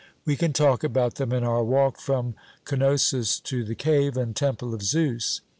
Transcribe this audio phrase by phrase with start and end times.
[0.25, 2.33] We can talk about them in our walk from
[2.65, 5.41] Cnosus to the cave and temple of Zeus.